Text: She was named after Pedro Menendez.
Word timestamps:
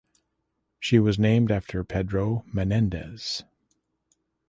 She 0.79 0.97
was 0.97 1.19
named 1.19 1.51
after 1.51 1.83
Pedro 1.83 2.43
Menendez. 2.51 3.43